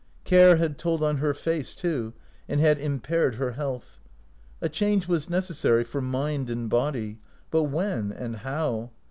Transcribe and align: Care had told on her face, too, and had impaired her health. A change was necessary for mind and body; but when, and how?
Care 0.23 0.55
had 0.55 0.79
told 0.79 1.03
on 1.03 1.17
her 1.17 1.31
face, 1.35 1.75
too, 1.75 2.13
and 2.49 2.59
had 2.59 2.79
impaired 2.79 3.35
her 3.35 3.51
health. 3.51 3.99
A 4.59 4.67
change 4.67 5.07
was 5.07 5.29
necessary 5.29 5.83
for 5.83 6.01
mind 6.01 6.49
and 6.49 6.67
body; 6.67 7.19
but 7.51 7.65
when, 7.65 8.11
and 8.11 8.37
how? 8.37 8.89